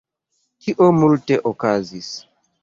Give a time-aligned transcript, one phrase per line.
[0.63, 2.09] Tio multe okazis